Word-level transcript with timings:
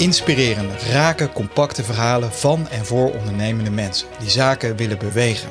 Inspirerende, 0.00 0.74
rake, 0.92 1.32
compacte 1.32 1.84
verhalen 1.84 2.32
van 2.32 2.68
en 2.68 2.86
voor 2.86 3.12
ondernemende 3.12 3.70
mensen 3.70 4.08
die 4.18 4.30
zaken 4.30 4.76
willen 4.76 4.98
bewegen. 4.98 5.50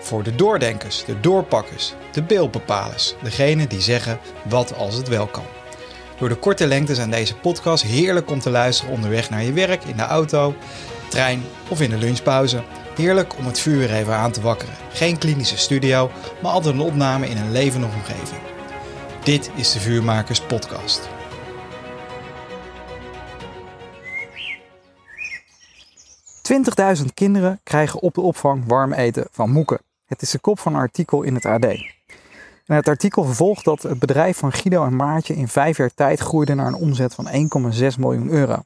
Voor 0.00 0.22
de 0.22 0.34
doordenkers, 0.34 1.04
de 1.04 1.20
doorpakkers, 1.20 1.94
de 2.12 2.22
beeldbepalers, 2.22 3.14
degenen 3.22 3.68
die 3.68 3.80
zeggen 3.80 4.18
wat 4.44 4.74
als 4.74 4.94
het 4.94 5.08
wel 5.08 5.26
kan. 5.26 5.44
Door 6.18 6.28
de 6.28 6.34
korte 6.34 6.66
lengte 6.66 6.94
zijn 6.94 7.10
deze 7.10 7.36
podcasts 7.36 7.86
heerlijk 7.86 8.30
om 8.30 8.40
te 8.40 8.50
luisteren 8.50 8.92
onderweg 8.92 9.30
naar 9.30 9.42
je 9.42 9.52
werk, 9.52 9.84
in 9.84 9.96
de 9.96 10.02
auto, 10.02 10.54
trein 11.08 11.42
of 11.68 11.80
in 11.80 11.90
de 11.90 11.98
lunchpauze. 11.98 12.62
Heerlijk 12.96 13.36
om 13.36 13.46
het 13.46 13.60
vuur 13.60 13.92
even 13.92 14.14
aan 14.14 14.32
te 14.32 14.40
wakkeren. 14.40 14.74
Geen 14.92 15.18
klinische 15.18 15.58
studio, 15.58 16.10
maar 16.42 16.52
altijd 16.52 16.74
een 16.74 16.80
opname 16.80 17.28
in 17.28 17.36
een 17.36 17.52
levende 17.52 17.86
omgeving. 17.86 18.40
Dit 19.24 19.50
is 19.54 19.72
de 19.72 19.80
Vuurmakers 19.80 20.40
Podcast. 20.40 21.08
...20.000 26.52 27.04
kinderen 27.14 27.60
krijgen 27.62 28.00
op 28.00 28.14
de 28.14 28.20
opvang 28.20 28.64
warm 28.66 28.92
eten 28.92 29.26
van 29.30 29.50
Moeken. 29.50 29.80
Het 30.06 30.22
is 30.22 30.30
de 30.30 30.38
kop 30.38 30.58
van 30.58 30.74
een 30.74 30.80
artikel 30.80 31.22
in 31.22 31.34
het 31.34 31.44
AD. 31.44 31.64
En 31.64 32.76
het 32.76 32.88
artikel 32.88 33.24
vervolgt 33.24 33.64
dat 33.64 33.82
het 33.82 33.98
bedrijf 33.98 34.36
van 34.36 34.52
Guido 34.52 34.84
en 34.84 34.96
Maartje 34.96 35.34
in 35.34 35.48
vijf 35.48 35.76
jaar 35.76 35.94
tijd 35.94 36.20
groeide 36.20 36.54
naar 36.54 36.66
een 36.66 36.74
omzet 36.74 37.14
van 37.14 37.28
1,6 37.72 37.98
miljoen 37.98 38.28
euro. 38.28 38.62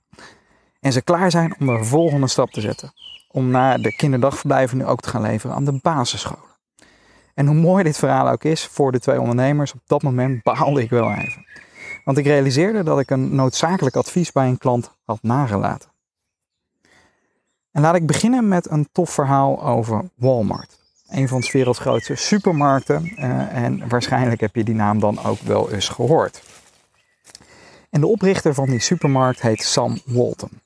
En 0.81 0.93
ze 0.93 1.03
klaar 1.03 1.31
zijn 1.31 1.55
om 1.59 1.67
de 1.67 1.85
volgende 1.85 2.27
stap 2.27 2.51
te 2.51 2.61
zetten. 2.61 2.93
Om 3.29 3.51
na 3.51 3.79
de 3.79 3.97
kinderdagverblijven 3.97 4.79
nu 4.79 4.87
ook 4.87 5.01
te 5.01 5.09
gaan 5.09 5.23
leveren 5.23 5.57
aan 5.57 5.65
de 5.65 5.79
basisscholen. 5.83 6.51
En 7.35 7.47
hoe 7.47 7.57
mooi 7.57 7.85
dit 7.85 7.99
verhaal 7.99 8.29
ook 8.29 8.45
is 8.45 8.67
voor 8.67 8.93
de 8.93 9.01
twee 9.01 9.21
ondernemers, 9.21 9.73
op 9.73 9.81
dat 9.87 10.03
moment 10.03 10.43
baalde 10.43 10.83
ik 10.83 10.91
wel 10.91 11.11
even. 11.11 11.47
Want 12.05 12.19
ik 12.19 12.27
realiseerde 12.27 12.83
dat 12.83 12.99
ik 12.99 13.11
een 13.11 13.35
noodzakelijk 13.35 13.97
advies 13.97 14.33
bij 14.33 14.49
een 14.49 14.59
klant 14.59 14.93
had 15.05 15.23
nagelaten. 15.23 15.92
En 17.73 17.83
laat 17.83 17.95
ik 17.95 18.07
beginnen 18.07 18.49
met 18.49 18.71
een 18.71 18.89
tof 18.93 19.11
verhaal 19.11 19.63
over 19.65 20.11
Walmart. 20.15 20.79
Een 21.09 21.29
van 21.29 21.41
de 21.41 21.49
werelds 21.53 21.79
grootste 21.79 22.15
supermarkten. 22.15 23.13
Uh, 23.19 23.55
en 23.55 23.89
waarschijnlijk 23.89 24.41
heb 24.41 24.55
je 24.55 24.65
die 24.65 24.75
naam 24.75 25.01
dan 25.01 25.25
ook 25.25 25.41
wel 25.41 25.73
eens 25.73 25.89
gehoord. 25.89 26.43
En 27.91 28.01
de 28.01 28.07
oprichter 28.07 28.55
van 28.55 28.71
die 28.71 28.81
supermarkt 28.81 29.41
heet 29.43 29.63
Sam 29.63 29.99
Walton. 30.05 30.61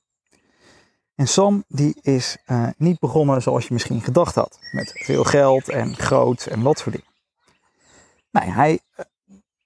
En 1.14 1.28
Sam 1.28 1.64
die 1.68 1.96
is 2.02 2.36
uh, 2.46 2.68
niet 2.76 2.98
begonnen 2.98 3.42
zoals 3.42 3.66
je 3.66 3.72
misschien 3.72 4.02
gedacht 4.02 4.34
had. 4.34 4.58
Met 4.72 4.92
veel 4.94 5.24
geld 5.24 5.68
en 5.68 5.96
groot 5.96 6.46
en 6.46 6.62
wat 6.62 6.82
voor 6.82 6.92
dingen. 6.92 7.06
Nee, 8.30 8.50
hij, 8.50 8.80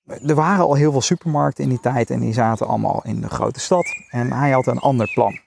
uh, 0.05 0.29
er 0.29 0.35
waren 0.35 0.65
al 0.65 0.75
heel 0.75 0.93
veel 0.93 1.01
supermarkten 1.01 1.65
in 1.65 1.71
die 1.71 1.81
tijd 1.81 2.11
en 2.11 2.21
die 2.21 2.33
zaten 2.33 2.67
allemaal 2.67 3.03
in 3.05 3.21
de 3.21 3.29
grote 3.29 3.61
stad. 3.61 3.87
En 4.11 4.33
hij 4.33 4.51
had 4.51 4.67
een 4.67 4.79
ander 4.79 5.11
plan. 5.15 5.41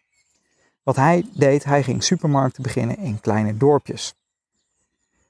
Wat 0.83 0.95
hij 0.95 1.25
deed, 1.33 1.63
hij 1.63 1.83
ging 1.83 2.03
supermarkten 2.03 2.63
beginnen 2.63 2.97
in 2.97 3.19
kleine 3.19 3.57
dorpjes. 3.57 4.13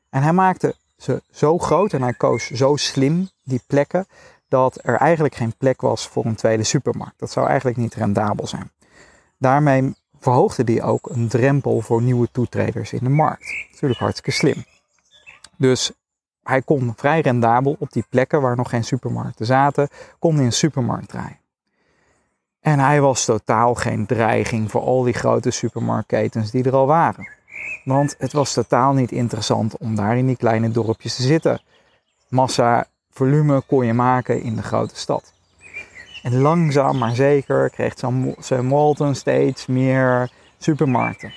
En 0.09 0.23
hij 0.23 0.33
maakte 0.33 0.75
ze 0.97 1.21
zo 1.31 1.57
groot 1.57 1.93
en 1.93 2.01
hij 2.01 2.13
koos 2.13 2.47
zo 2.47 2.75
slim 2.75 3.29
die 3.43 3.61
plekken 3.67 4.07
dat 4.47 4.79
er 4.83 4.95
eigenlijk 4.95 5.35
geen 5.35 5.55
plek 5.57 5.81
was 5.81 6.07
voor 6.07 6.25
een 6.25 6.35
tweede 6.35 6.63
supermarkt. 6.63 7.19
Dat 7.19 7.31
zou 7.31 7.47
eigenlijk 7.47 7.77
niet 7.77 7.93
rendabel 7.93 8.47
zijn. 8.47 8.71
Daarmee 9.37 9.95
verhoogde 10.19 10.63
hij 10.73 10.83
ook 10.83 11.09
een 11.09 11.27
drempel 11.27 11.81
voor 11.81 12.01
nieuwe 12.01 12.27
toetreders 12.31 12.93
in 12.93 13.03
de 13.03 13.09
markt. 13.09 13.67
Natuurlijk 13.71 13.99
hartstikke 13.99 14.31
slim. 14.31 14.65
Dus 15.57 15.91
hij 16.43 16.61
kon 16.61 16.93
vrij 16.95 17.21
rendabel 17.21 17.75
op 17.79 17.91
die 17.91 18.05
plekken 18.09 18.41
waar 18.41 18.55
nog 18.55 18.69
geen 18.69 18.83
supermarkten 18.83 19.45
zaten, 19.45 19.89
kon 20.19 20.35
hij 20.35 20.45
een 20.45 20.53
supermarkt 20.53 21.09
draaien. 21.09 21.39
En 22.63 22.79
hij 22.79 23.01
was 23.01 23.25
totaal 23.25 23.75
geen 23.75 24.05
dreiging 24.05 24.71
voor 24.71 24.81
al 24.81 25.03
die 25.03 25.13
grote 25.13 25.51
supermarktketens 25.51 26.51
die 26.51 26.63
er 26.63 26.75
al 26.75 26.87
waren. 26.87 27.27
Want 27.83 28.15
het 28.17 28.33
was 28.33 28.53
totaal 28.53 28.93
niet 28.93 29.11
interessant 29.11 29.77
om 29.77 29.95
daar 29.95 30.17
in 30.17 30.27
die 30.27 30.35
kleine 30.35 30.71
dorpjes 30.71 31.15
te 31.15 31.21
zitten. 31.21 31.61
Massa, 32.27 32.85
volume 33.11 33.61
kon 33.67 33.85
je 33.85 33.93
maken 33.93 34.41
in 34.41 34.55
de 34.55 34.61
grote 34.61 34.95
stad. 34.95 35.33
En 36.21 36.41
langzaam 36.41 36.97
maar 36.97 37.15
zeker 37.15 37.69
kreeg 37.69 37.93
Sam 38.39 38.69
Walton 38.69 39.15
steeds 39.15 39.65
meer 39.65 40.31
supermarkten. 40.57 41.33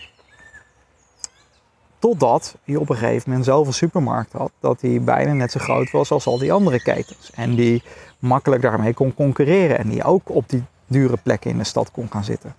Totdat 1.99 2.57
hij 2.65 2.77
op 2.77 2.91
een 2.91 2.97
gegeven 2.97 3.29
moment 3.31 3.47
zoveel 3.47 3.73
supermarkten 3.73 4.39
had 4.39 4.53
dat 4.61 4.81
hij 4.81 5.01
bijna 5.01 5.33
net 5.33 5.53
zo 5.53 5.61
groot 5.61 5.91
was 5.91 6.11
als 6.11 6.27
al 6.27 6.39
die 6.39 6.53
andere 6.53 6.83
ketens. 6.83 7.31
En 7.35 7.55
die 7.55 7.83
makkelijk 8.19 8.63
daarmee 8.63 8.95
kon 8.95 9.15
concurreren 9.15 9.79
en 9.79 9.89
die 9.89 10.05
ook 10.05 10.31
op 10.31 10.49
die 10.49 10.65
dure 10.87 11.17
plekken 11.17 11.51
in 11.51 11.59
de 11.59 11.65
stad 11.65 11.91
kon 11.91 12.11
gaan 12.11 12.25
zitten. 12.25 12.55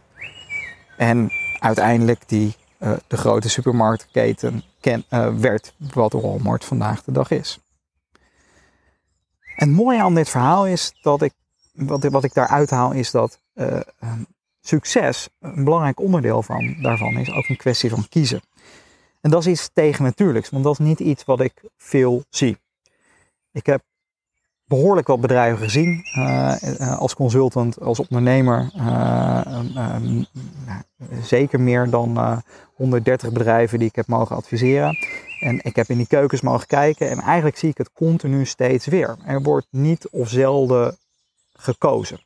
En 0.98 1.32
uiteindelijk 1.60 2.30
die 2.30 2.56
uh, 2.80 2.94
de 3.08 3.18
grote 3.18 3.50
supermarktketen 3.50 4.64
ken, 4.80 5.06
uh, 5.10 5.36
werd 5.36 5.74
wat 5.94 6.14
Walmart 6.14 6.66
vandaag 6.66 7.04
de 7.04 7.12
dag 7.12 7.32
is. 7.32 7.60
En 9.56 9.68
het 9.68 9.78
mooie 9.78 10.02
aan 10.02 10.16
dit 10.16 10.30
verhaal 10.30 10.68
is 10.68 10.94
dat 11.02 11.22
ik, 11.22 11.34
wat, 11.74 12.04
wat 12.04 12.24
ik 12.24 12.34
daaruit 12.34 12.70
haal, 12.70 12.92
is 12.92 13.12
dat 13.12 13.40
uh, 13.54 13.80
succes, 14.62 15.30
een 15.40 15.64
belangrijk 15.64 16.00
onderdeel 16.00 16.44
van, 16.44 16.76
daarvan 16.82 17.18
is 17.18 17.32
ook 17.32 17.48
een 17.48 17.58
kwestie 17.58 17.90
van 17.90 18.08
kiezen. 18.10 18.42
En 19.22 19.32
dat 19.32 19.46
is 19.46 19.52
iets 19.52 19.70
tegennatuurlijks, 19.74 20.50
want 20.50 20.64
dat 20.64 20.80
is 20.80 20.86
niet 20.86 21.00
iets 21.00 21.24
wat 21.24 21.40
ik 21.40 21.64
veel 21.78 22.24
zie. 22.30 22.58
Ik 23.52 23.66
heb 23.66 23.84
behoorlijk 24.68 25.08
wat 25.08 25.22
bedrijven 25.22 25.58
gezien. 25.58 26.06
Uh, 26.18 27.00
als 27.00 27.16
consultant, 27.16 27.82
als 27.82 28.00
ondernemer. 28.00 28.72
Uh, 28.76 29.42
zeker 31.22 31.60
meer 31.60 31.90
dan 31.90 32.42
130 32.74 33.32
bedrijven 33.32 33.80
die 33.80 33.88
ik 33.88 33.96
heb 33.96 34.08
mogen 34.08 34.36
adviseren. 34.36 34.98
En 35.40 35.60
ik 35.64 35.76
heb 35.76 35.88
in 35.88 35.98
die 35.98 36.08
keukens 36.08 36.42
mogen 36.42 36.68
kijken 36.68 37.10
en 37.10 37.20
eigenlijk 37.20 37.58
zie 37.58 37.70
ik 37.70 37.78
het 37.78 37.92
continu 37.94 38.46
steeds 38.46 38.86
weer. 38.86 39.16
Er 39.26 39.42
wordt 39.42 39.68
niet 39.70 40.08
of 40.10 40.30
zelden 40.30 40.98
gekozen. 41.54 42.20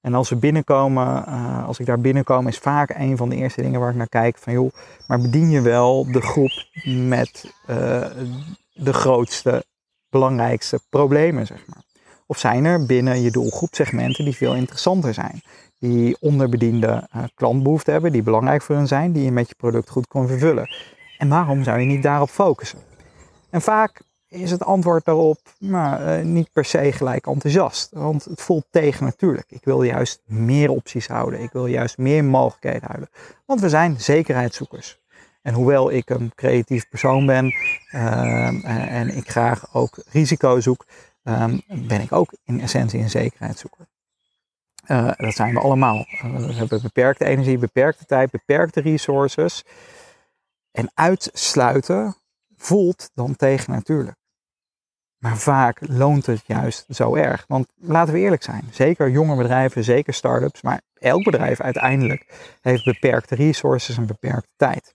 En 0.00 0.14
als 0.14 0.28
we 0.28 0.36
binnenkomen, 0.36 1.24
als 1.66 1.78
ik 1.78 1.86
daar 1.86 2.00
binnenkom, 2.00 2.48
is 2.48 2.58
vaak 2.58 2.90
een 2.90 3.16
van 3.16 3.28
de 3.28 3.36
eerste 3.36 3.62
dingen 3.62 3.80
waar 3.80 3.90
ik 3.90 3.96
naar 3.96 4.08
kijk 4.08 4.38
van 4.38 4.52
joh, 4.52 4.72
maar 5.06 5.20
bedien 5.20 5.50
je 5.50 5.60
wel 5.60 6.12
de 6.12 6.20
groep 6.20 6.52
met 7.08 7.54
de 8.72 8.92
grootste 8.92 9.64
belangrijkste 10.10 10.80
problemen, 10.88 11.46
zeg 11.46 11.66
maar? 11.66 11.75
Of 12.26 12.38
zijn 12.38 12.64
er 12.64 12.86
binnen 12.86 13.20
je 13.20 13.30
doelgroep 13.30 13.74
segmenten 13.74 14.24
die 14.24 14.36
veel 14.36 14.54
interessanter 14.54 15.14
zijn? 15.14 15.42
Die 15.78 16.16
onderbediende 16.20 17.08
uh, 17.16 17.22
klantbehoeften 17.34 17.92
hebben, 17.92 18.12
die 18.12 18.22
belangrijk 18.22 18.62
voor 18.62 18.74
hen 18.76 18.86
zijn, 18.86 19.12
die 19.12 19.24
je 19.24 19.32
met 19.32 19.48
je 19.48 19.54
product 19.54 19.90
goed 19.90 20.06
kan 20.06 20.28
vervullen. 20.28 20.68
En 21.18 21.28
waarom 21.28 21.62
zou 21.62 21.80
je 21.80 21.86
niet 21.86 22.02
daarop 22.02 22.30
focussen? 22.30 22.78
En 23.50 23.62
vaak 23.62 24.00
is 24.28 24.50
het 24.50 24.64
antwoord 24.64 25.04
daarop 25.04 25.40
nou, 25.58 26.18
uh, 26.18 26.24
niet 26.24 26.52
per 26.52 26.64
se 26.64 26.92
gelijk 26.92 27.26
enthousiast. 27.26 27.88
Want 27.92 28.24
het 28.24 28.40
voelt 28.40 28.66
tegen 28.70 29.04
natuurlijk. 29.04 29.50
Ik 29.50 29.64
wil 29.64 29.82
juist 29.82 30.22
meer 30.24 30.70
opties 30.70 31.06
houden. 31.06 31.40
Ik 31.40 31.52
wil 31.52 31.66
juist 31.66 31.98
meer 31.98 32.24
mogelijkheden 32.24 32.88
houden. 32.88 33.08
Want 33.46 33.60
we 33.60 33.68
zijn 33.68 34.00
zekerheidszoekers. 34.00 34.98
En 35.42 35.54
hoewel 35.54 35.90
ik 35.90 36.10
een 36.10 36.32
creatief 36.34 36.88
persoon 36.88 37.26
ben 37.26 37.52
uh, 37.94 38.96
en 38.98 39.16
ik 39.16 39.30
graag 39.30 39.74
ook 39.74 39.98
risico 40.10 40.60
zoek, 40.60 40.86
um, 41.28 41.60
ben 41.66 42.00
ik 42.00 42.12
ook 42.12 42.32
in 42.44 42.60
essentie 42.60 43.00
een 43.00 43.10
zekerheidszoeker. 43.10 43.86
Uh, 44.88 45.12
dat 45.16 45.34
zijn 45.34 45.54
we 45.54 45.60
allemaal. 45.60 45.96
Uh, 45.96 46.36
we 46.36 46.52
hebben 46.52 46.82
beperkte 46.82 47.24
energie, 47.24 47.58
beperkte 47.58 48.04
tijd, 48.04 48.30
beperkte 48.30 48.80
resources. 48.80 49.64
En 50.70 50.90
uitsluiten 50.94 52.16
voelt 52.56 53.10
dan 53.14 53.36
tegen 53.36 53.72
natuurlijk. 53.72 54.16
Maar 55.16 55.36
vaak 55.36 55.78
loont 55.88 56.26
het 56.26 56.42
juist 56.46 56.84
zo 56.88 57.14
erg. 57.14 57.44
Want 57.48 57.66
laten 57.74 58.14
we 58.14 58.20
eerlijk 58.20 58.42
zijn, 58.42 58.64
zeker 58.70 59.10
jonge 59.10 59.36
bedrijven, 59.36 59.84
zeker 59.84 60.14
start-ups, 60.14 60.62
maar 60.62 60.80
elk 60.94 61.24
bedrijf 61.24 61.60
uiteindelijk 61.60 62.26
heeft 62.60 62.84
beperkte 62.84 63.34
resources 63.34 63.96
en 63.96 64.06
beperkte 64.06 64.50
tijd. 64.56 64.94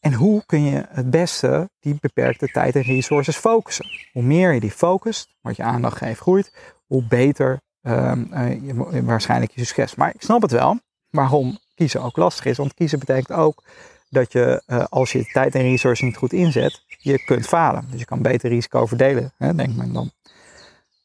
En 0.00 0.12
hoe 0.12 0.42
kun 0.46 0.62
je 0.62 0.84
het 0.88 1.10
beste 1.10 1.70
die 1.80 1.96
beperkte 2.00 2.46
tijd 2.46 2.76
en 2.76 2.82
resources 2.82 3.36
focussen? 3.36 3.86
Hoe 4.12 4.22
meer 4.22 4.52
je 4.52 4.60
die 4.60 4.70
focust, 4.70 5.34
wat 5.40 5.56
je 5.56 5.62
aandacht 5.62 5.96
geeft 5.96 6.20
groeit, 6.20 6.52
hoe 6.86 7.06
beter 7.06 7.60
um, 7.82 8.28
uh, 8.32 8.50
je, 8.66 9.04
waarschijnlijk 9.04 9.50
je 9.50 9.64
succes. 9.64 9.94
Maar 9.94 10.14
ik 10.14 10.22
snap 10.22 10.42
het 10.42 10.50
wel 10.50 10.80
waarom 11.10 11.58
kiezen 11.74 12.02
ook 12.02 12.16
lastig 12.16 12.44
is. 12.44 12.56
Want 12.56 12.74
kiezen 12.74 12.98
betekent 12.98 13.38
ook 13.38 13.64
dat 14.10 14.32
je, 14.32 14.62
uh, 14.66 14.84
als 14.88 15.12
je 15.12 15.24
tijd 15.24 15.54
en 15.54 15.62
resources 15.62 16.06
niet 16.06 16.16
goed 16.16 16.32
inzet, 16.32 16.84
je 16.86 17.24
kunt 17.24 17.46
falen. 17.46 17.86
Dus 17.90 18.00
je 18.00 18.06
kan 18.06 18.22
beter 18.22 18.50
risico 18.50 18.86
verdelen, 18.86 19.32
hè, 19.36 19.54
denkt 19.54 19.76
men 19.76 19.92
dan. 19.92 20.10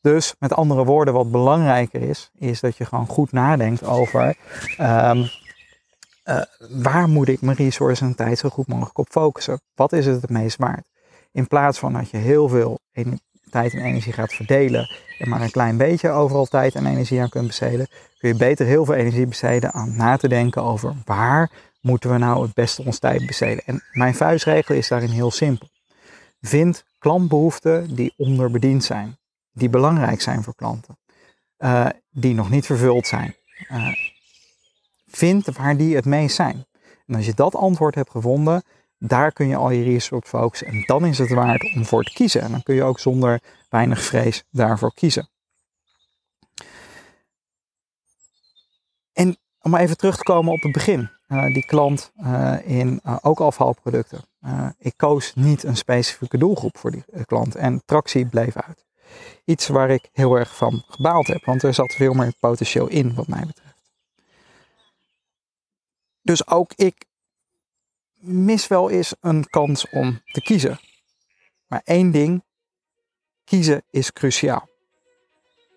Dus 0.02 0.36
met 0.40 0.54
andere 0.54 0.86
woorden, 0.86 1.14
wat 1.14 1.32
belangrijker 1.32 2.02
is, 2.02 2.32
is 2.38 2.60
dat 2.60 2.78
je 2.78 2.86
gewoon 2.86 3.08
goed 3.08 3.32
nadenkt 3.32 3.84
over 3.84 4.36
um, 4.80 5.30
uh, 6.24 6.42
waar 6.70 7.08
moet 7.08 7.28
ik 7.28 7.42
mijn 7.42 7.58
resources 7.58 8.02
en 8.02 8.16
tijd 8.16 8.38
zo 8.38 8.50
goed 8.50 8.68
mogelijk 8.68 8.98
op 8.98 9.10
focussen? 9.10 9.62
Wat 9.76 9.94
is 9.94 10.06
het 10.06 10.22
het 10.22 10.30
meest 10.30 10.58
waard? 10.58 10.84
In 11.32 11.48
plaats 11.48 11.80
van 11.80 11.94
dat 11.94 12.10
je 12.10 12.18
heel 12.18 12.50
veel 12.50 12.80
tijd 13.50 13.74
en 13.74 13.82
energie 13.82 14.14
gaat 14.14 14.34
verdelen 14.34 14.88
en 15.20 15.30
maar 15.30 15.42
een 15.42 15.52
klein 15.52 15.78
beetje 15.78 16.10
overal 16.10 16.46
tijd 16.46 16.76
en 16.76 16.86
energie 16.86 17.22
aan 17.22 17.30
kunt 17.30 17.48
besteden, 17.48 17.88
kun 18.18 18.30
je 18.30 18.36
beter 18.36 18.66
heel 18.66 18.86
veel 18.86 18.94
energie 18.94 19.28
besteden 19.28 19.74
aan 19.74 19.96
na 19.96 20.18
te 20.18 20.28
denken 20.28 20.64
over 20.64 20.96
waar 21.06 21.52
moeten 21.82 22.12
we 22.12 22.18
nou 22.18 22.42
het 22.42 22.54
beste 22.54 22.84
ons 22.84 23.00
tijd 23.00 23.26
besteden. 23.26 23.64
En 23.66 23.84
mijn 23.92 24.16
vuistregel 24.16 24.76
is 24.76 24.88
daarin 24.88 25.10
heel 25.10 25.32
simpel. 25.32 25.68
Vind 26.42 26.84
klantbehoeften 27.00 27.96
die 27.96 28.14
onderbediend 28.18 28.84
zijn, 28.84 29.18
die 29.52 29.70
belangrijk 29.70 30.22
zijn 30.22 30.44
voor 30.44 30.56
klanten, 30.56 30.98
uh, 31.58 31.90
die 32.10 32.34
nog 32.34 32.50
niet 32.50 32.66
vervuld 32.66 33.08
zijn. 33.08 33.36
Uh, 33.72 33.88
vind 35.16 35.46
waar 35.46 35.78
die 35.78 35.96
het 35.96 36.06
meest 36.06 36.36
zijn. 36.36 36.66
En 37.06 37.16
als 37.16 37.26
je 37.26 37.34
dat 37.34 37.56
antwoord 37.56 37.96
hebt 37.96 38.10
gevonden, 38.10 38.64
daar 38.98 39.32
kun 39.32 39.48
je 39.48 39.56
al 39.56 39.70
je 39.70 39.84
research 39.84 40.24
op 40.24 40.26
focussen. 40.26 40.68
En 40.68 40.84
dan 40.86 41.06
is 41.06 41.18
het 41.18 41.30
waard 41.30 41.74
om 41.76 41.86
voor 41.86 42.04
te 42.04 42.14
kiezen. 42.14 42.42
En 42.42 42.52
dan 42.52 42.64
kun 42.64 42.76
je 42.76 42.84
ook 42.84 43.00
zonder 43.00 43.42
weinig 43.70 44.02
vrees 44.02 44.44
daarvoor 44.52 44.94
kiezen. 44.94 45.30
En 49.14 49.38
om 49.62 49.76
even 49.76 49.98
terug 49.98 50.18
te 50.18 50.24
komen 50.24 50.54
op 50.54 50.62
het 50.62 50.72
begin. 50.72 51.10
Uh, 51.28 51.46
die 51.46 51.66
klant 51.66 52.12
uh, 52.18 52.56
in 52.64 53.00
uh, 53.06 53.18
ook 53.22 53.40
afvalproducten. 53.40 54.22
ik 54.78 54.94
koos 54.98 55.34
niet 55.36 55.64
een 55.64 55.78
specifieke 55.78 56.38
doelgroep 56.38 56.78
voor 56.78 56.92
die 56.92 57.04
klant. 57.26 57.56
En 57.56 57.82
tractie 57.86 58.26
bleef 58.26 58.56
uit. 58.58 58.86
Iets 59.46 59.68
waar 59.68 59.90
ik 59.90 60.10
heel 60.12 60.36
erg 60.36 60.56
van 60.56 60.84
gebaald 60.88 61.28
heb. 61.28 61.46
Want 61.46 61.64
er 61.64 61.74
zat 61.74 61.94
veel 61.94 62.14
meer 62.14 62.34
potentieel 62.40 62.88
in 62.88 63.16
wat 63.16 63.28
mij 63.28 63.44
betreft. 63.46 63.73
Dus 66.24 66.48
ook 66.48 66.74
ik 66.76 67.06
mis 68.20 68.68
wel 68.68 68.90
eens 68.90 69.16
een 69.20 69.50
kans 69.50 69.90
om 69.90 70.22
te 70.26 70.42
kiezen. 70.42 70.80
Maar 71.68 71.82
één 71.84 72.12
ding, 72.12 72.44
kiezen 73.44 73.84
is 73.90 74.14
cruciaal. 74.14 74.70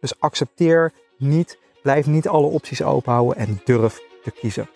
Dus 0.01 0.21
accepteer 0.21 0.93
niet, 1.19 1.59
blijf 1.83 2.07
niet 2.07 2.29
alle 2.29 2.47
opties 2.47 2.83
openhouden 2.83 3.37
en 3.37 3.61
durf 3.65 4.01
te 4.23 4.31
kiezen. 4.31 4.69